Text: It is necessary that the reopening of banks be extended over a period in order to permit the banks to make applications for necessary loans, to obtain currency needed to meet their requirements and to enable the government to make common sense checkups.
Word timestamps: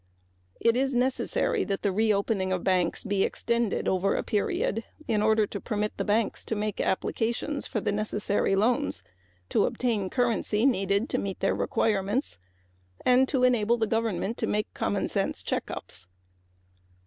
It 0.59 0.75
is 0.75 0.95
necessary 0.95 1.63
that 1.65 1.83
the 1.83 1.91
reopening 1.91 2.51
of 2.51 2.63
banks 2.63 3.03
be 3.03 3.21
extended 3.21 3.87
over 3.87 4.15
a 4.15 4.23
period 4.23 4.83
in 5.07 5.21
order 5.21 5.45
to 5.45 5.61
permit 5.61 5.95
the 5.97 6.03
banks 6.03 6.43
to 6.45 6.55
make 6.55 6.81
applications 6.81 7.67
for 7.67 7.81
necessary 7.81 8.55
loans, 8.55 9.03
to 9.49 9.65
obtain 9.67 10.09
currency 10.09 10.65
needed 10.65 11.07
to 11.09 11.19
meet 11.19 11.39
their 11.39 11.53
requirements 11.53 12.39
and 13.05 13.27
to 13.27 13.43
enable 13.43 13.77
the 13.77 13.85
government 13.85 14.37
to 14.39 14.47
make 14.47 14.73
common 14.73 15.07
sense 15.07 15.43
checkups. 15.43 16.07